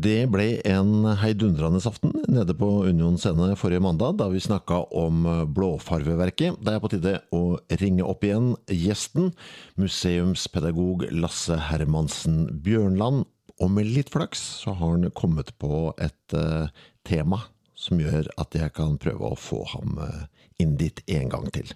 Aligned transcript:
Det 0.00 0.30
ble 0.32 0.60
en 0.64 1.04
heidundrende 1.20 1.80
aften 1.84 2.12
nede 2.30 2.54
på 2.56 2.68
Union 2.88 3.18
scene 3.20 3.52
forrige 3.58 3.82
mandag, 3.84 4.14
da 4.20 4.30
vi 4.32 4.40
snakka 4.40 4.78
om 4.96 5.26
blåfarveverket. 5.52 6.56
Det 6.64 6.72
er 6.72 6.80
på 6.80 6.88
tide 6.92 7.12
å 7.36 7.58
ringe 7.82 8.06
opp 8.08 8.24
igjen 8.24 8.54
gjesten, 8.70 9.34
museumspedagog 9.76 11.04
Lasse 11.12 11.58
Hermansen 11.68 12.46
Bjørnland. 12.64 13.26
Og 13.60 13.72
med 13.74 13.90
litt 13.92 14.12
flaks 14.14 14.40
så 14.62 14.72
har 14.72 14.94
han 14.94 15.10
kommet 15.12 15.52
på 15.60 15.90
et 16.00 16.36
uh, 16.38 16.70
tema 17.04 17.42
som 17.76 18.00
gjør 18.00 18.30
at 18.40 18.56
jeg 18.56 18.72
kan 18.76 18.96
prøve 19.00 19.34
å 19.34 19.36
få 19.36 19.66
ham 19.74 19.98
uh, 20.00 20.22
inn 20.62 20.78
dit 20.80 21.02
en 21.12 21.28
gang 21.34 21.50
til. 21.52 21.74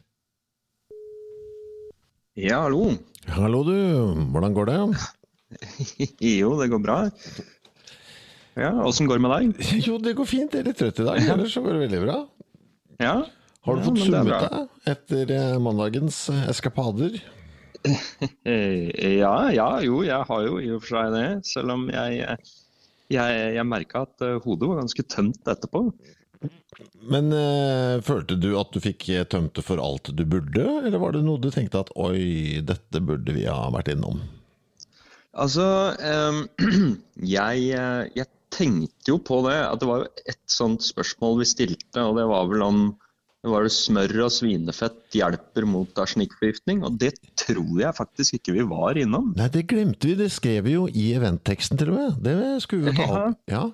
Ja, 2.40 2.62
hallo. 2.64 2.94
Hallo, 3.36 3.60
du. 3.68 3.76
Hvordan 4.32 4.56
går 4.56 4.70
det? 4.70 4.78
jo, 6.40 6.54
det 6.62 6.70
går 6.72 6.82
bra. 6.82 6.98
Ja, 8.54 8.70
Åssen 8.86 9.08
går 9.10 9.18
det 9.18 9.24
med 9.24 9.32
deg? 9.34 9.70
Jo, 9.88 9.98
det 9.98 10.14
går 10.18 10.28
fint. 10.30 10.54
Jeg 10.54 10.62
er 10.62 10.70
litt 10.70 10.78
trøtt 10.78 11.00
i 11.02 11.06
dag. 11.06 11.22
Ellers 11.34 11.54
så 11.56 11.62
går 11.64 11.74
det 11.74 11.86
veldig 11.88 12.02
bra. 12.04 12.18
Ja. 13.02 13.14
Har 13.64 13.78
du 13.78 13.80
ja, 13.80 13.86
fått 13.88 14.02
summet 14.04 14.44
deg 14.44 14.90
etter 14.92 15.30
eh, 15.34 15.54
mandagens 15.62 16.18
eh, 16.30 16.44
eskapader? 16.52 17.16
ja, 19.24 19.36
ja, 19.52 19.68
jo, 19.84 20.02
jeg 20.06 20.28
har 20.28 20.44
jo 20.46 20.60
i 20.60 20.68
og 20.72 20.84
for 20.84 20.92
seg 20.92 21.16
det. 21.16 21.24
Selv 21.48 21.74
om 21.74 21.88
jeg, 21.90 22.36
jeg, 23.12 23.40
jeg 23.56 23.66
merka 23.66 24.04
at 24.06 24.24
eh, 24.24 24.36
hodet 24.44 24.70
var 24.70 24.82
ganske 24.84 25.06
tømt 25.10 25.50
etterpå. 25.50 25.88
Men 27.08 27.32
øh, 27.32 28.04
følte 28.04 28.36
du 28.38 28.52
at 28.60 28.70
du 28.76 28.78
fikk 28.84 29.08
tømt 29.32 29.56
det 29.56 29.64
for 29.64 29.80
alt 29.82 30.12
du 30.12 30.22
burde, 30.28 30.68
eller 30.84 31.00
var 31.00 31.16
det 31.16 31.24
noe 31.24 31.40
du 31.40 31.50
tenkte 31.52 31.82
at 31.82 31.92
oi, 31.96 32.60
dette 32.62 33.02
burde 33.02 33.34
vi 33.34 33.48
ha 33.48 33.66
vært 33.74 33.90
innom? 33.96 34.22
Altså, 35.34 35.66
øh, 35.98 36.44
jeg, 37.36 37.66
jeg 38.14 38.28
tenkte 38.54 39.12
jo 39.12 39.18
på 39.22 39.40
det, 39.48 39.56
at 39.66 39.80
det 39.82 39.88
var 39.90 40.04
jo 40.04 40.28
et 40.30 40.42
sånt 40.50 40.84
spørsmål 40.86 41.40
vi 41.42 41.48
stilte, 41.50 42.02
og 42.02 42.18
det 42.18 42.28
var 42.30 42.46
vel 42.52 42.64
om 42.66 42.84
var 43.44 43.66
det 43.66 43.74
smør 43.74 44.22
og 44.24 44.32
svinefett 44.32 45.16
hjelper 45.18 45.66
mot 45.68 45.98
arsenikkforgiftning? 46.00 46.80
Og 46.86 46.96
det 47.00 47.12
tror 47.40 47.74
jeg 47.82 47.96
faktisk 47.96 48.38
ikke 48.38 48.54
vi 48.56 48.66
var 48.70 48.96
innom. 49.00 49.32
Nei, 49.36 49.50
det 49.52 49.66
glemte 49.68 50.08
vi. 50.08 50.16
Det 50.16 50.30
skrev 50.32 50.64
vi 50.64 50.78
jo 50.78 50.86
i 50.88 51.10
eventteksten 51.18 51.80
til 51.80 51.92
og 51.92 51.98
med. 51.98 52.22
Det 52.24 52.36
skulle 52.64 52.88
vi 52.88 52.96
ta 52.96 53.08
opp. 53.18 53.42
Ja. 53.52 53.66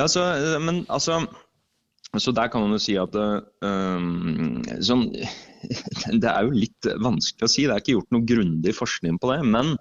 ja 0.00 0.06
så, 0.08 0.24
men 0.64 0.86
altså 0.88 1.26
Så 2.16 2.32
der 2.32 2.48
kan 2.48 2.64
man 2.64 2.72
jo 2.72 2.80
si 2.80 2.94
at 2.96 3.12
um, 3.12 4.62
sånn, 4.80 5.10
Det 6.22 6.30
er 6.30 6.46
jo 6.46 6.56
litt 6.56 6.88
vanskelig 7.02 7.44
å 7.44 7.52
si. 7.52 7.66
Det 7.66 7.74
er 7.74 7.84
ikke 7.84 7.98
gjort 7.98 8.14
noe 8.16 8.28
grundig 8.32 8.72
forskning 8.78 9.20
på 9.20 9.34
det. 9.34 9.42
Men 9.44 9.74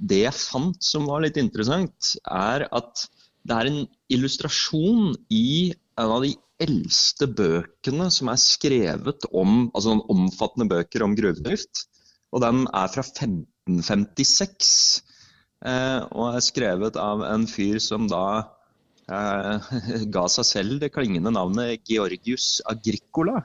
det 0.00 0.24
jeg 0.24 0.38
fant 0.38 0.80
som 0.80 1.04
var 1.10 1.26
litt 1.26 1.36
interessant, 1.36 2.14
er 2.24 2.64
at 2.72 3.04
det 3.48 3.58
er 3.58 3.68
en 3.68 3.80
illustrasjon 4.12 5.14
i 5.34 5.72
en 5.98 6.14
av 6.16 6.22
de 6.24 6.32
eldste 6.62 7.26
bøkene 7.26 8.08
som 8.14 8.30
er 8.30 8.40
skrevet 8.40 9.26
om 9.34 9.66
altså 9.74 9.96
omfattende 10.12 10.68
bøker 10.70 11.04
om 11.06 11.16
gruvedrift. 11.18 11.86
Og 12.32 12.42
den 12.44 12.64
er 12.70 12.92
fra 12.92 13.04
1556. 13.04 15.02
Eh, 15.62 16.00
og 16.10 16.36
er 16.36 16.42
skrevet 16.42 16.98
av 16.98 17.22
en 17.26 17.46
fyr 17.50 17.78
som 17.82 18.08
da 18.10 18.24
eh, 19.10 19.72
ga 20.14 20.24
seg 20.30 20.48
selv 20.48 20.80
det 20.82 20.92
klingende 20.94 21.34
navnet 21.34 21.82
Georgius 21.88 22.56
Agricola. 22.70 23.42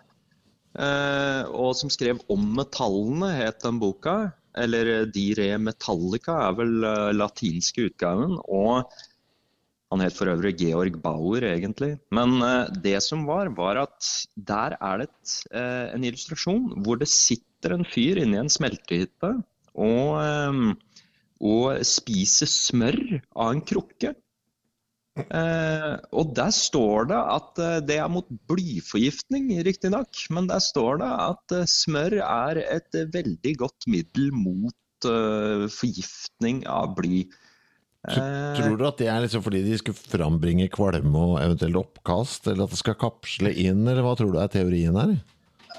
Eh, 0.77 1.43
og 1.49 1.73
som 1.77 1.89
skrev 1.93 2.21
om 2.31 2.43
metallene, 2.57 3.33
het 3.41 3.63
den 3.65 3.81
boka. 3.81 4.19
Eller 4.57 5.05
De 5.13 5.27
re 5.37 5.51
metallica 5.61 6.39
er 6.47 6.55
vel 6.57 6.79
uh, 6.81 7.11
latinske 7.13 7.91
utgaven. 7.91 8.39
Og 8.49 8.89
han 9.93 10.03
het 10.03 10.15
for 10.17 10.29
øvrig 10.31 10.57
Georg 10.59 10.99
Bauer, 11.03 11.45
egentlig. 11.47 11.95
Men 12.15 12.37
uh, 12.43 12.67
det 12.83 12.99
som 13.05 13.23
var, 13.27 13.51
var 13.55 13.79
at 13.85 14.11
der 14.35 14.75
er 14.81 15.01
det 15.01 15.07
et, 15.07 15.35
uh, 15.53 15.87
en 15.95 16.07
illustrasjon 16.07 16.83
hvor 16.83 16.99
det 16.99 17.09
sitter 17.11 17.75
en 17.75 17.87
fyr 17.87 18.19
inni 18.21 18.39
en 18.41 18.51
smeltehytte 18.51 19.31
og, 19.77 20.17
um, 20.19 20.73
og 21.39 21.83
spiser 21.87 22.49
smør 22.51 22.99
av 23.31 23.53
en 23.53 23.63
krukke. 23.63 24.15
Uh, 25.17 25.95
og 26.13 26.35
der 26.37 26.51
står 26.53 27.07
det 27.09 27.21
at 27.37 27.63
det 27.87 27.97
er 28.03 28.11
mot 28.11 28.27
blyforgiftning, 28.51 29.49
riktignok. 29.65 30.19
Men 30.35 30.51
der 30.51 30.61
står 30.61 30.99
det 31.01 31.13
at 31.29 31.57
smør 31.71 32.19
er 32.27 32.61
et 32.67 32.99
veldig 33.15 33.55
godt 33.63 33.87
middel 33.89 34.33
mot 34.35 34.75
forgiftning 35.07 36.63
av 36.65 36.95
bly. 36.97 37.21
Tror 38.07 38.77
du 38.79 38.85
at 38.87 38.99
det 39.01 39.07
er 39.11 39.23
liksom 39.23 39.43
fordi 39.43 39.63
de 39.65 39.79
skulle 39.79 39.97
frambringe 39.97 40.69
kvalme 40.71 41.23
og 41.33 41.39
eventuelt 41.41 41.79
oppkast, 41.81 42.47
eller 42.47 42.67
at 42.67 42.75
det 42.75 42.79
skal 42.79 42.99
kapsle 42.99 43.51
inn, 43.51 43.81
eller 43.83 44.05
hva 44.05 44.13
tror 44.19 44.31
du 44.35 44.39
er 44.39 44.51
teorien 44.53 44.95
her? 44.99 45.17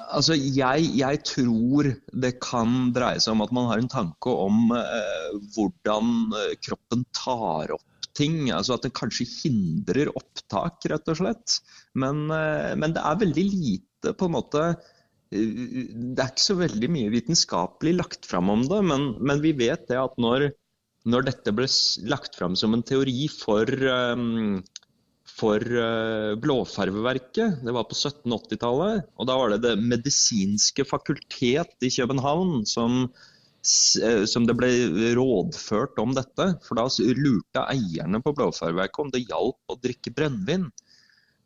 Altså, 0.08 0.36
jeg, 0.36 0.90
jeg 0.96 1.20
tror 1.26 1.90
det 2.24 2.34
kan 2.44 2.90
dreie 2.96 3.20
seg 3.20 3.34
om 3.34 3.44
at 3.44 3.52
man 3.56 3.68
har 3.70 3.80
en 3.80 3.90
tanke 3.92 4.32
om 4.32 4.72
eh, 4.76 5.30
hvordan 5.54 6.36
eh, 6.38 6.54
kroppen 6.64 7.04
tar 7.16 7.74
opp 7.76 7.84
ting. 8.18 8.48
Altså 8.54 8.76
at 8.76 8.86
det 8.86 8.94
kanskje 8.98 9.28
hindrer 9.28 10.12
opptak, 10.16 10.84
rett 10.90 11.10
og 11.12 11.20
slett. 11.20 11.58
Men, 11.98 12.26
eh, 12.34 12.72
men 12.78 12.94
det 12.96 13.04
er 13.04 13.20
veldig 13.24 13.46
lite 13.48 14.14
på 14.14 14.28
en 14.28 14.36
måte 14.36 14.64
eh, 14.68 14.78
Det 15.34 16.22
er 16.22 16.30
ikke 16.30 16.46
så 16.46 16.58
veldig 16.60 16.90
mye 16.94 17.12
vitenskapelig 17.12 17.96
lagt 17.98 18.28
fram 18.28 18.52
om 18.54 18.64
det, 18.68 18.80
men, 18.90 19.10
men 19.20 19.44
vi 19.44 19.54
vet 19.58 19.88
det 19.90 20.00
at 20.00 20.16
når 20.20 20.50
når 21.06 21.28
dette 21.28 21.54
ble 21.54 21.68
lagt 22.10 22.36
fram 22.38 22.56
som 22.58 22.74
en 22.74 22.82
teori 22.86 23.28
for, 23.30 23.70
um, 23.86 24.58
for 25.30 25.62
uh, 25.62 26.34
blåfarveverket, 26.40 27.62
det 27.64 27.74
var 27.74 27.86
på 27.88 27.96
1780-tallet, 27.96 29.06
og 29.16 29.28
da 29.30 29.38
var 29.38 29.54
det 29.54 29.62
Det 29.64 29.74
medisinske 29.78 30.86
fakultet 30.88 31.86
i 31.86 31.92
København 31.94 32.66
som, 32.66 33.04
uh, 33.06 34.24
som 34.26 34.48
det 34.48 34.58
ble 34.58 34.72
rådført 35.18 36.02
om 36.02 36.16
dette. 36.18 36.50
For 36.66 36.80
da 36.80 36.88
lurte 37.14 37.64
eierne 37.70 38.22
på 38.24 38.34
blåfarveverket 38.34 39.04
om 39.04 39.14
det 39.14 39.26
hjalp 39.28 39.72
å 39.72 39.80
drikke 39.80 40.14
brennevin. 40.16 40.68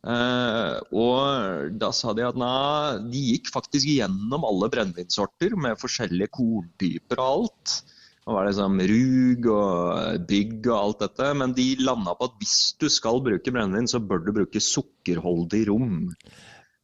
Uh, 0.02 0.82
og 0.98 1.76
da 1.78 1.92
sa 1.94 2.10
de 2.16 2.24
at 2.26 2.38
nei, 2.40 2.98
de 3.12 3.20
gikk 3.36 3.52
faktisk 3.54 3.86
gjennom 3.86 4.42
alle 4.48 4.66
brennevinsorter 4.72 5.54
med 5.54 5.78
forskjellige 5.78 6.32
korntyper 6.40 7.20
og 7.22 7.28
alt. 7.36 7.82
Nå 8.22 8.36
var 8.36 8.46
sånn 8.54 8.78
rug 8.86 9.46
og 9.50 10.26
bygg 10.28 10.68
og 10.70 10.76
alt 10.76 11.00
dette. 11.02 11.30
Men 11.40 11.54
de 11.56 11.66
landa 11.82 12.14
på 12.14 12.28
at 12.30 12.36
hvis 12.38 12.56
du 12.78 12.86
skal 12.92 13.19
bruke 13.24 13.50
brennevin, 13.50 13.90
så 13.90 13.98
bør 13.98 14.22
du 14.22 14.30
bruke 14.36 14.62
sukkerholdig 14.62 15.64
rom. 15.72 16.12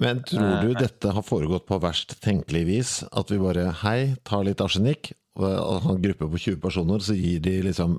Men 0.03 0.23
tror 0.27 0.63
du 0.63 0.75
dette 0.79 1.13
har 1.15 1.27
foregått 1.27 1.67
på 1.67 1.79
verst 1.83 2.19
tenkelig 2.23 2.65
vis? 2.67 2.93
At 3.11 3.31
vi 3.31 3.39
bare 3.43 3.71
hei, 3.85 4.15
tar 4.27 4.45
litt 4.47 4.63
arsenikk, 4.63 5.13
og 5.13 5.28
en 5.47 6.03
gruppe 6.03 6.29
på 6.33 6.39
20 6.39 6.61
personer, 6.63 7.03
så 7.05 7.15
gir 7.15 7.41
de 7.45 7.55
liksom 7.69 7.97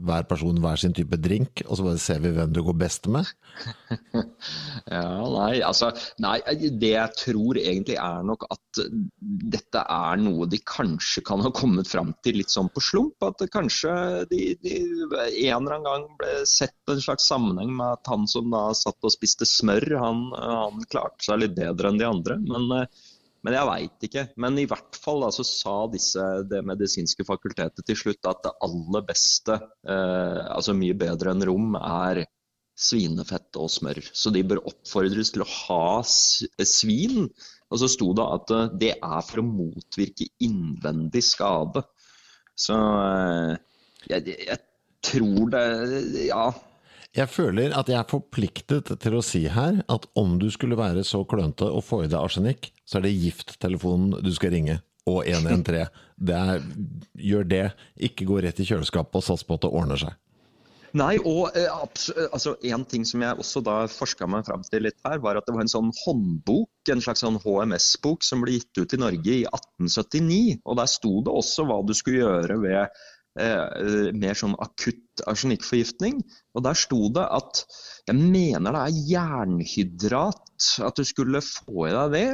hver 0.00 0.24
person 0.28 0.56
hver 0.62 0.80
sin 0.80 0.94
type 0.96 1.16
drink, 1.20 1.62
og 1.66 1.76
så 1.76 1.84
bare 1.84 2.00
ser 2.00 2.22
vi 2.24 2.32
hvem 2.32 2.52
du 2.56 2.62
går 2.64 2.76
best 2.80 3.08
med? 3.12 3.28
ja, 4.94 5.04
nei, 5.34 5.60
altså 5.66 5.90
Nei, 6.22 6.38
det 6.80 6.92
jeg 6.94 7.16
tror 7.18 7.58
egentlig 7.60 7.98
er 8.00 8.24
nok 8.26 8.46
at 8.52 8.80
dette 9.20 9.82
er 9.82 10.20
noe 10.20 10.48
de 10.50 10.60
kanskje 10.64 11.22
kan 11.26 11.42
ha 11.44 11.52
kommet 11.54 11.88
fram 11.90 12.14
til 12.24 12.38
litt 12.40 12.52
sånn 12.52 12.70
på 12.72 12.82
slump. 12.84 13.16
At 13.26 13.42
kanskje 13.52 13.92
de, 14.30 14.42
de 14.62 14.74
en 14.78 15.66
eller 15.66 15.76
annen 15.76 15.88
gang 15.88 16.08
ble 16.20 16.34
sett 16.48 16.92
en 16.92 17.02
slags 17.02 17.28
sammenheng 17.30 17.72
med 17.76 17.98
at 17.98 18.12
han 18.12 18.26
som 18.30 18.50
da 18.52 18.68
satt 18.76 19.00
og 19.04 19.14
spiste 19.14 19.48
smør, 19.48 19.88
han, 20.00 20.28
han 20.36 20.84
klarte 20.90 21.28
seg 21.28 21.42
litt 21.44 21.56
bedre 21.58 21.90
enn 21.90 22.00
de 22.00 22.08
andre. 22.08 22.38
Men 22.40 22.68
Men 23.46 23.56
jeg 23.56 23.68
veit 23.70 24.04
ikke. 24.08 24.24
Men 24.42 24.58
i 24.60 24.66
hvert 24.68 24.98
fall 25.00 25.24
da, 25.24 25.30
så 25.32 25.44
sa 25.46 25.76
disse, 25.92 26.24
det 26.50 26.60
medisinske 26.68 27.24
fakultetet 27.28 27.86
til 27.88 27.96
slutt 27.96 28.28
at 28.28 28.42
det 28.44 28.52
aller 28.66 29.06
beste, 29.08 29.56
eh, 29.88 30.42
altså 30.50 30.76
mye 30.76 30.96
bedre 30.98 31.32
enn 31.32 31.46
rom, 31.48 31.78
er 31.80 32.26
svinefett 32.80 33.56
og 33.60 33.70
smør. 33.72 34.00
Så 34.16 34.32
de 34.34 34.44
bør 34.46 34.62
oppfordres 34.70 35.32
til 35.34 35.44
å 35.44 35.50
ha 35.52 36.02
svin. 36.04 37.28
Og 37.70 37.80
så 37.80 37.88
sto 37.92 38.10
det 38.16 38.28
at 38.36 38.54
eh, 38.56 38.70
det 38.84 38.94
er 38.98 39.26
for 39.26 39.42
å 39.42 39.48
motvirke 39.48 40.28
innvendig 40.44 41.24
skade. 41.24 41.84
Så 42.60 42.76
eh, 42.76 43.54
jeg, 44.10 44.36
jeg 44.48 44.60
tror 45.06 45.54
det 45.54 45.64
Ja. 46.28 46.50
Jeg 47.16 47.26
føler 47.26 47.72
at 47.74 47.88
jeg 47.90 47.98
er 47.98 48.06
forpliktet 48.06 48.92
til 49.02 49.16
å 49.18 49.24
si 49.24 49.42
her 49.50 49.80
at 49.90 50.06
om 50.18 50.36
du 50.38 50.46
skulle 50.54 50.78
være 50.78 51.02
så 51.06 51.24
klønete 51.26 51.66
og 51.66 51.82
få 51.82 52.04
i 52.04 52.10
deg 52.10 52.20
arsenikk, 52.20 52.70
så 52.86 53.00
er 53.00 53.08
det 53.08 53.16
gifttelefonen 53.18 54.20
du 54.22 54.30
skal 54.34 54.54
ringe. 54.54 54.78
Og 55.10 55.24
113. 55.26 55.90
Det 56.20 56.36
er, 56.36 56.64
gjør 57.18 57.46
det. 57.50 57.66
Ikke 58.06 58.28
gå 58.28 58.38
rett 58.44 58.60
i 58.62 58.66
kjøleskapet 58.68 59.18
og 59.18 59.24
sats 59.26 59.42
på 59.46 59.56
at 59.56 59.64
det 59.64 59.72
ordner 59.74 59.98
seg. 59.98 60.14
Nei, 60.98 61.14
og 61.22 61.54
eh, 61.54 61.70
altså, 62.34 62.56
en 62.66 62.84
ting 62.90 63.04
som 63.06 63.22
jeg 63.22 63.38
også 63.38 63.62
da 63.62 63.76
forska 63.90 64.26
meg 64.30 64.46
fram 64.48 64.62
til 64.66 64.84
litt 64.86 64.98
her, 65.06 65.20
var 65.22 65.38
at 65.38 65.46
det 65.46 65.54
var 65.54 65.62
en 65.64 65.70
sånn 65.70 65.92
håndbok, 66.02 66.70
en 66.90 67.02
slags 67.04 67.22
sånn 67.22 67.38
HMS-bok, 67.42 68.26
som 68.26 68.42
ble 68.42 68.58
gitt 68.58 68.80
ut 68.82 68.96
i 68.96 69.00
Norge 69.00 69.36
i 69.36 69.44
1879. 69.46 70.60
Og 70.64 70.78
der 70.80 70.90
sto 70.90 71.14
det 71.26 71.34
også 71.42 71.66
hva 71.68 71.80
du 71.86 71.94
skulle 71.96 72.24
gjøre 72.24 72.58
ved 72.64 73.02
eh, 73.38 74.10
mer 74.16 74.38
sånn 74.38 74.56
akutt 74.58 75.22
arsenikkforgiftning. 75.30 76.20
Og 76.54 76.64
der 76.66 76.78
sto 76.78 77.08
det 77.14 77.26
at 77.26 77.64
jeg 78.08 78.16
mener 78.18 78.74
det 78.74 78.84
er 78.84 79.02
jernhydrat, 79.10 80.70
at 80.86 80.96
du 80.96 81.04
skulle 81.06 81.44
få 81.44 81.90
i 81.90 81.94
deg 81.94 82.16
det. 82.16 82.28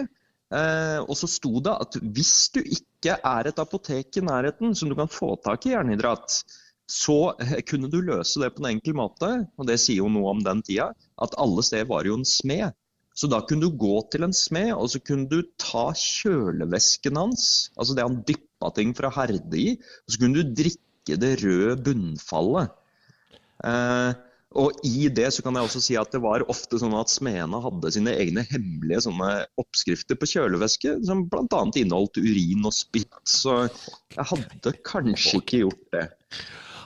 Eh, 0.55 1.01
og 1.03 1.17
så 1.19 1.29
sto 1.31 1.59
det 1.65 1.75
at 1.75 1.99
hvis 2.01 2.35
du 2.55 2.61
ikke 2.63 3.19
er 3.19 3.51
et 3.51 3.59
apotek 3.59 4.21
i 4.21 4.25
nærheten 4.25 4.77
som 4.79 4.91
du 4.91 4.95
kan 4.99 5.11
få 5.11 5.35
tak 5.43 5.67
i 5.67 5.75
jernhydrat, 5.75 6.41
så 6.87 7.35
eh, 7.43 7.61
kunne 7.67 7.91
du 7.91 7.99
løse 8.05 8.41
det 8.43 8.53
på 8.55 8.63
en 8.63 8.73
enkel 8.77 8.97
måte. 8.99 9.31
Og 9.59 9.69
det 9.69 9.81
sier 9.83 10.05
jo 10.05 10.11
noe 10.13 10.37
om 10.37 10.43
den 10.47 10.63
tida, 10.67 10.93
at 11.23 11.39
alle 11.43 11.65
steder 11.67 11.91
var 11.91 12.07
jo 12.07 12.21
en 12.21 12.29
smed. 12.29 12.77
Så 13.17 13.31
da 13.33 13.41
kunne 13.49 13.65
du 13.65 13.79
gå 13.81 13.97
til 14.13 14.27
en 14.27 14.35
smed, 14.37 14.75
og 14.77 14.91
så 14.93 15.01
kunne 15.01 15.25
du 15.31 15.41
ta 15.57 15.89
kjølevæsken 15.97 17.17
hans, 17.17 17.47
altså 17.81 17.97
det 17.97 18.05
han 18.05 18.19
dyppa 18.29 18.69
ting 18.77 18.93
fra 18.99 19.09
herde 19.17 19.57
i, 19.57 19.71
og 20.05 20.13
så 20.13 20.21
kunne 20.21 20.43
du 20.43 20.53
drikke 20.59 20.86
ikke 21.07 21.21
det 21.23 21.35
røde 21.45 21.77
bunnfallet. 21.87 22.73
Eh, 23.65 24.13
og 24.57 24.79
i 24.89 25.09
det 25.13 25.29
så 25.35 25.43
kan 25.45 25.57
jeg 25.59 25.69
også 25.69 25.83
si 25.85 25.97
at 26.01 26.13
det 26.15 26.23
var 26.25 26.45
ofte 26.51 26.79
sånn 26.81 26.95
at 26.97 27.13
smedene 27.13 27.61
hadde 27.61 27.93
sine 27.93 28.15
egne 28.17 28.45
hemmelige 28.49 29.05
sånne 29.05 29.31
oppskrifter 29.61 30.19
på 30.19 30.29
kjølevæske, 30.31 30.95
som 31.07 31.27
bl.a. 31.31 31.63
inneholdt 31.77 32.21
urin 32.23 32.65
og 32.65 32.75
spytt. 32.75 33.19
Så 33.29 33.67
jeg 33.67 34.29
hadde 34.33 34.73
kanskje 34.87 35.43
ikke 35.43 35.63
gjort 35.67 35.85
det. 35.93 36.07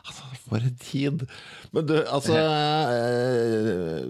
Altså, 0.01 0.27
for 0.49 0.65
en 0.65 0.77
tid! 0.81 1.25
Men 1.75 1.87
du, 1.87 1.95
altså 2.09 2.37
eh, 2.41 4.01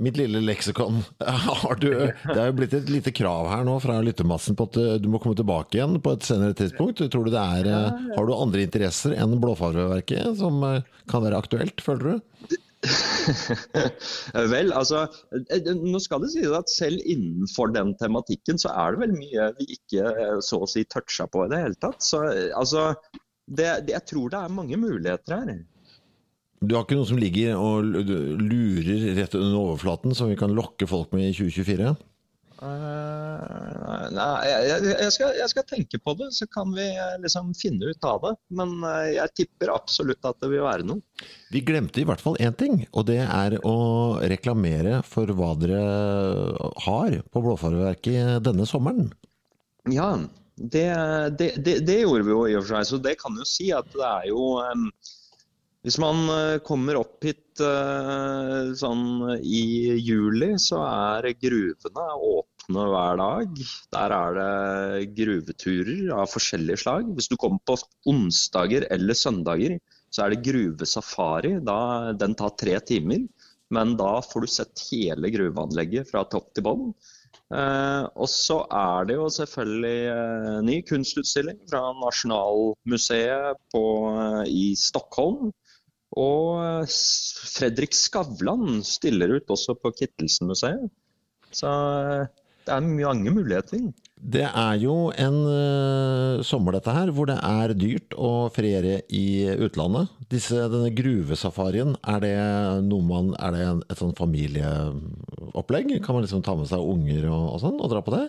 Mitt 0.00 0.18
lille 0.18 0.42
leksikon. 0.44 1.02
Har 1.62 1.78
du, 1.80 1.90
det 1.92 2.36
er 2.36 2.50
jo 2.50 2.56
blitt 2.58 2.76
et 2.76 2.90
lite 2.92 3.14
krav 3.14 3.48
her 3.52 3.66
nå 3.68 3.78
fra 3.82 4.00
lyttermassen 4.04 4.58
på 4.58 4.68
at 4.70 4.78
eh, 4.82 4.96
du 5.02 5.10
må 5.12 5.20
komme 5.22 5.38
tilbake 5.38 5.78
igjen 5.78 5.98
på 6.04 6.16
et 6.16 6.26
senere 6.26 6.56
tidspunkt. 6.58 7.04
Tror 7.12 7.28
du 7.28 7.34
det 7.34 7.44
er, 7.58 7.70
eh, 7.70 8.08
har 8.16 8.28
du 8.28 8.34
andre 8.36 8.64
interesser 8.66 9.14
enn 9.18 9.38
blåfarveverket 9.42 10.40
som 10.40 10.64
kan 11.08 11.24
være 11.24 11.38
aktuelt, 11.38 11.84
føler 11.84 12.18
du? 12.18 12.58
vel, 14.52 14.68
altså 14.70 15.00
Nå 15.82 15.98
skal 15.98 16.22
det 16.22 16.28
sies 16.30 16.52
at 16.54 16.70
selv 16.70 17.02
innenfor 17.02 17.72
den 17.74 17.90
tematikken 17.98 18.60
så 18.62 18.70
er 18.70 18.94
det 18.94 19.02
vel 19.02 19.16
mye 19.16 19.48
vi 19.58 19.66
ikke 19.74 20.12
så 20.46 20.60
å 20.62 20.68
si 20.70 20.84
toucha 20.86 21.26
på 21.26 21.42
i 21.46 21.50
det 21.50 21.58
hele 21.64 21.80
tatt. 21.82 21.98
Så 22.06 22.22
altså 22.54 22.92
det, 23.48 23.68
det, 23.86 23.96
jeg 23.96 24.06
tror 24.12 24.32
det 24.32 24.42
er 24.44 24.54
mange 24.60 24.78
muligheter 24.80 25.40
her. 25.40 25.58
Du 26.58 26.74
har 26.74 26.84
ikke 26.84 26.98
noe 26.98 27.08
som 27.08 27.20
ligger 27.20 27.54
og 27.56 27.86
lurer 27.86 29.08
rett 29.18 29.36
under 29.38 29.58
overflaten, 29.60 30.14
som 30.18 30.30
vi 30.30 30.38
kan 30.38 30.54
lokke 30.56 30.88
folk 30.90 31.12
med 31.14 31.30
i 31.30 31.34
2024? 31.36 31.94
Uh, 32.58 32.66
eh, 32.66 34.06
nei, 34.10 34.30
jeg, 34.50 34.78
jeg, 34.88 35.12
skal, 35.14 35.36
jeg, 35.38 35.50
skal, 35.52 35.64
tenke 35.68 36.00
på 36.02 36.14
det, 36.18 36.32
så 36.34 36.48
kan 36.50 36.72
vi 36.74 36.88
eh, 36.90 37.12
liksom 37.22 37.52
finne 37.54 37.92
ut 37.92 38.08
av 38.08 38.24
det. 38.24 38.32
Men 38.58 38.74
uh, 38.82 39.06
jeg 39.06 39.34
tipper 39.44 39.70
absolutt 39.76 40.26
at 40.26 40.40
det 40.42 40.50
vil 40.50 40.66
være 40.66 40.88
noe. 40.88 41.28
Vi 41.54 41.62
glemte 41.62 42.02
i 42.02 42.06
hvert 42.08 42.22
fall 42.24 42.40
én 42.42 42.56
ting, 42.58 42.82
og 42.90 43.06
det 43.12 43.20
er 43.22 43.60
å 43.62 43.78
reklamere 44.26 45.04
for 45.06 45.30
hva 45.38 45.52
dere 45.60 45.84
har 46.88 47.20
på 47.30 47.44
Blåfarverket 47.46 48.42
denne 48.42 48.66
sommeren. 48.66 49.12
Ja, 49.88 50.16
det, 50.58 50.88
det, 51.38 51.78
det, 51.86 52.00
gjorde 52.02 52.26
vi 52.26 52.34
jo 52.34 52.42
i 52.48 52.56
og 52.58 52.64
for 52.64 52.74
seg, 52.74 52.88
så 52.90 53.00
det 53.04 53.14
kan 53.20 53.38
jo 53.38 53.46
si 53.46 53.70
at 53.74 53.88
det 53.94 54.04
er 54.06 54.28
jo 54.32 54.58
um, 54.58 54.88
Hvis 55.86 55.98
man 56.02 56.24
uh, 56.26 56.58
kommer 56.66 56.98
opp 56.98 57.22
hit 57.24 57.62
uh, 57.62 58.74
sånn 58.76 59.38
i 59.38 59.62
juli, 60.02 60.50
så 60.60 60.82
er 60.84 61.30
gruvene 61.38 62.06
åpne 62.32 62.86
hver 62.92 63.20
dag. 63.20 63.62
Der 63.94 64.16
er 64.16 64.38
det 64.38 65.12
gruveturer 65.20 66.10
av 66.18 66.32
forskjellige 66.32 66.82
slag. 66.82 67.14
Hvis 67.14 67.30
du 67.30 67.38
kommer 67.38 67.62
på 67.64 67.78
onsdager 68.10 68.88
eller 68.90 69.16
søndager, 69.16 69.78
så 70.10 70.24
er 70.24 70.34
det 70.34 70.44
gruvesafari. 70.50 71.54
Da, 71.64 71.78
den 72.18 72.34
tar 72.36 72.56
tre 72.58 72.76
timer. 72.82 73.24
Men 73.74 73.96
da 74.00 74.18
får 74.24 74.44
du 74.44 74.50
sett 74.50 74.82
hele 74.88 75.30
gruveanlegget 75.32 76.10
fra 76.10 76.24
topp 76.32 76.52
til 76.56 76.64
bånn. 76.64 76.84
Eh, 77.52 78.04
og 78.16 78.28
så 78.32 78.62
er 78.72 79.08
det 79.08 79.16
jo 79.18 79.28
selvfølgelig 79.32 80.00
eh, 80.12 80.58
ny 80.64 80.78
kunstutstilling 80.88 81.60
fra 81.68 81.82
Nasjonalmuseet 82.00 83.60
på, 83.72 83.84
eh, 84.12 84.42
i 84.48 84.64
Stockholm. 84.76 85.50
Og 86.16 86.58
eh, 86.64 86.98
Fredrik 87.54 87.96
Skavlan 87.96 88.82
stiller 88.84 89.36
ut 89.36 89.52
også 89.52 89.76
på 89.80 89.92
Kittelsen-museet. 90.00 90.88
Så 91.52 91.72
eh, 91.72 92.26
det 92.68 92.76
er 92.76 92.84
mange 92.84 93.32
muligheter. 93.32 93.80
Det 94.18 94.44
er 94.44 94.78
jo 94.82 95.10
en 95.16 95.36
uh, 95.46 96.42
sommer 96.44 96.74
dette 96.74 96.92
her, 96.92 97.12
hvor 97.14 97.28
det 97.30 97.38
er 97.40 97.74
dyrt 97.78 98.16
å 98.18 98.48
feriere 98.52 98.98
i 99.14 99.46
utlandet. 99.56 100.10
Disse, 100.28 100.66
denne 100.68 100.90
gruvesafarien, 100.92 101.94
er 102.02 102.20
det 102.24 102.34
man 103.08 103.32
Er 103.38 103.54
det 103.54 103.66
et 103.88 104.00
sånn 104.00 104.16
familieopplegg? 104.18 105.94
Kan 106.04 106.18
man 106.18 106.26
liksom 106.26 106.42
ta 106.44 106.56
med 106.58 106.68
seg 106.68 106.82
unger 106.82 107.30
og, 107.30 107.54
og 107.54 107.62
sånn 107.62 107.80
og 107.80 107.92
dra 107.94 108.02
på 108.04 108.16
det? 108.16 108.26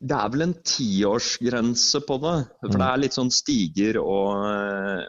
Det 0.00 0.16
er 0.16 0.30
vel 0.32 0.46
en 0.46 0.54
tiårsgrense 0.64 2.00
på 2.08 2.16
det. 2.22 2.30
For 2.62 2.72
det 2.72 2.86
er 2.86 3.00
litt 3.02 3.16
sånn 3.18 3.32
stiger 3.34 3.98
og, 4.00 4.46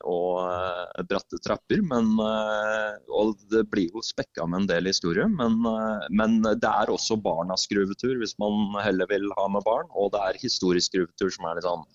og 0.04 0.42
eh, 0.44 1.04
bratte 1.08 1.40
trapper. 1.40 1.80
Men, 1.88 2.10
eh, 2.20 3.00
og 3.16 3.40
det 3.54 3.64
blir 3.72 3.88
jo 3.88 4.04
spekka 4.04 4.44
med 4.52 4.66
en 4.66 4.68
del 4.74 4.90
historie. 4.92 5.30
Men, 5.32 5.56
eh, 5.70 6.10
men, 6.12 6.42
det 6.44 6.68
er 6.68 6.92
også 6.92 7.16
barnas 7.24 7.64
gruvetur, 7.72 8.18
hvis 8.20 8.36
man 8.44 8.76
heller 8.84 9.08
vil 9.08 9.32
ha 9.38 9.48
med 9.56 9.64
barn. 9.64 9.88
Og 9.96 10.12
det 10.12 10.20
er 10.26 10.42
historisk 10.44 10.92
gruvetur 10.98 11.32
som 11.38 11.48
er 11.48 11.62
litt 11.62 11.70
sånn 11.70 11.88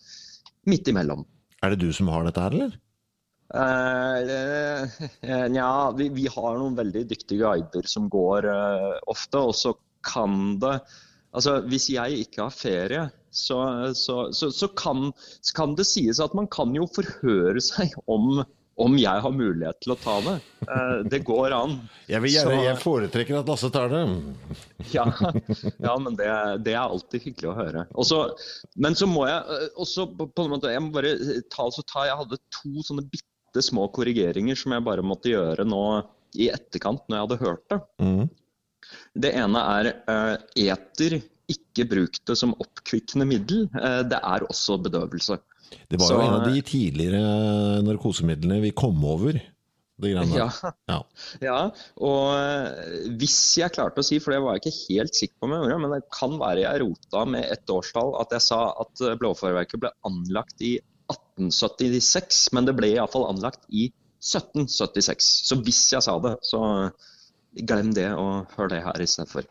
midt 0.73 0.89
imellom. 0.89 1.29
Er 1.61 1.75
det 1.75 1.85
du 1.85 1.93
som 1.93 2.09
har 2.15 2.25
dette 2.25 2.41
her, 2.47 2.57
eller? 2.57 2.73
Nja, 5.53 5.69
vi, 5.95 6.09
vi, 6.17 6.25
har 6.33 6.57
noen 6.57 6.81
veldig 6.81 7.05
dyktige 7.13 7.45
guider 7.45 7.85
som 7.87 8.09
går 8.11 8.49
uh, 8.49 8.97
ofte. 9.13 9.39
Og 9.39 9.55
så 9.55 9.77
kan 10.07 10.59
det 10.65 10.81
Altså, 11.37 11.61
Hvis 11.69 11.91
jeg 11.93 12.27
ikke 12.27 12.47
har 12.47 12.55
ferie, 12.55 13.07
så, 13.37 13.59
så, 13.95 14.33
så, 14.33 14.51
så 14.51 14.69
kan, 14.69 15.11
kan, 15.57 15.75
det 15.77 15.85
sies 15.89 16.21
at 16.25 16.37
man 16.37 16.49
kan 16.49 16.73
jo 16.75 16.87
forhøre 16.89 17.61
seg 17.61 17.93
om, 18.09 18.41
om 18.81 18.97
jeg 18.97 19.25
har 19.25 19.35
mulighet 19.35 19.79
til 19.85 19.93
å 19.93 19.99
ta 20.01 20.15
det. 20.25 20.37
Eh, 20.65 20.95
det 21.13 21.21
går 21.29 21.53
an. 21.57 21.77
Jeg, 22.09 22.23
vil 22.25 22.35
gjerne, 22.39 22.63
jeg 22.65 22.81
foretrekker 22.81 23.41
at 23.43 23.53
Lasse 23.53 23.71
tar 23.75 23.93
det. 23.93 24.03
ja, 24.97 25.05
ja, 25.77 25.99
men 26.01 26.17
det, 26.17 26.31
det, 26.65 26.73
er 26.73 26.87
alltid 26.87 27.29
hyggelig 27.29 27.53
å 27.53 27.59
høre. 27.61 27.85
Også, 28.01 28.23
men 28.81 28.97
så 28.97 29.09
må 29.11 29.29
jeg 29.29 29.61
eh, 29.61 29.69
også 29.77 30.09
på, 30.17 30.31
på 30.33 30.47
en 30.47 30.57
måte, 30.57 30.73
jeg 30.73 30.85
må 30.87 30.95
bare 30.97 31.15
ta, 31.53 31.69
ta 31.85 32.09
Jeg 32.09 32.21
hadde 32.23 32.41
to 32.63 32.89
sånne 32.89 33.05
bitte 33.13 33.65
små 33.65 33.91
korrigeringer 33.93 34.57
som 34.57 34.73
jeg 34.73 34.85
bare 34.89 35.05
måtte 35.05 35.33
gjøre 35.33 35.69
nå 35.69 35.85
i 36.37 36.51
etterkant 36.53 37.05
når 37.07 37.17
jeg 37.17 37.27
hadde 37.27 37.43
hørt 37.45 37.65
det. 37.73 37.81
Mm. 38.01 38.27
Det 39.17 39.33
ene 39.37 39.65
er 39.79 39.91
uh, 40.11 40.37
eter. 40.59 41.21
Ikke 41.51 41.87
bruk 41.87 42.19
det 42.27 42.35
som 42.39 42.57
oppkvikkende 42.59 43.27
middel. 43.29 43.67
Uh, 43.75 44.03
det 44.09 44.21
er 44.21 44.47
også 44.47 44.81
bedøvelse. 44.83 45.39
Det 45.91 45.99
var 45.99 46.15
jo 46.15 46.23
en 46.23 46.39
av 46.39 46.49
de 46.49 46.63
tidligere 46.67 47.83
narkosemidlene 47.87 48.63
vi 48.63 48.75
kom 48.77 49.03
over. 49.07 49.39
Ja, 49.97 50.51
ja. 50.93 50.97
ja, 51.41 51.61
og 52.05 53.15
hvis 53.17 53.37
jeg 53.57 53.73
klarte 53.73 54.03
å 54.03 54.05
si, 54.05 54.19
for 54.21 54.35
det 54.35 54.43
var 54.45 54.59
jeg 54.59 54.67
ikke 54.67 54.93
helt 54.93 55.17
sikker 55.17 55.39
på 55.41 55.49
med 55.49 55.65
jeg 55.71 55.81
men 55.81 55.95
det 55.95 56.03
kan 56.13 56.35
være 56.37 56.67
jeg 56.67 56.83
rota 56.83 57.23
med 57.33 57.47
et 57.49 57.73
årstall, 57.73 58.13
at 58.21 58.35
jeg 58.37 58.45
sa 58.45 58.59
at 58.85 59.05
Blåfarverket 59.23 59.81
ble 59.81 59.95
anlagt 60.05 60.61
i 60.61 60.75
1876, 61.09 62.43
men 62.53 62.69
det 62.69 62.77
ble 62.77 62.93
iallfall 62.93 63.25
anlagt 63.31 63.65
i 63.73 63.89
1776. 64.21 65.31
Så 65.49 65.59
hvis 65.65 65.83
jeg 65.93 66.05
sa 66.05 66.17
det, 66.23 66.37
så 66.47 66.61
glem 67.63 67.93
det 67.97 68.11
og 68.15 68.53
hør 68.57 68.73
det 68.73 68.83
her 68.85 69.05
istedenfor. 69.05 69.47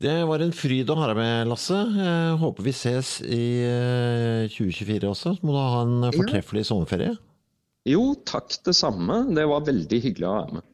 Det 0.00 0.14
var 0.24 0.40
en 0.40 0.54
fryd 0.56 0.88
å 0.88 0.96
ha 0.96 1.10
deg 1.10 1.18
med, 1.18 1.48
Lasse. 1.50 1.76
Jeg 1.76 2.36
håper 2.40 2.64
vi 2.64 2.72
ses 2.72 3.18
i 3.20 3.42
eh, 3.68 4.46
2024 4.48 5.10
også. 5.10 5.34
Så 5.36 5.44
må 5.44 5.52
du 5.52 5.60
ha 5.60 5.82
en 5.84 6.08
fortreffelig 6.14 6.64
sommerferie. 6.70 7.18
Jo, 7.88 8.14
takk 8.28 8.54
det 8.64 8.76
samme. 8.76 9.22
Det 9.36 9.44
var 9.48 9.66
veldig 9.66 10.00
hyggelig 10.06 10.28
å 10.28 10.34
være 10.38 10.56
med. 10.58 10.69